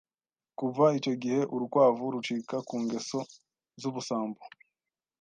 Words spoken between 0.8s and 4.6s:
icyo gihe urukwavu rucika ku ngeso z'ubusambo